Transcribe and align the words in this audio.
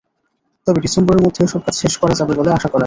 তবে 0.67 0.79
ডিসেম্বরের 0.85 1.23
মধ্যে 1.25 1.41
এসব 1.43 1.61
কাজ 1.65 1.75
শেষ 1.81 1.93
করা 2.01 2.13
যাবে 2.19 2.33
বলে 2.39 2.49
আশা 2.51 2.67
করা 2.67 2.71
যায়। 2.71 2.79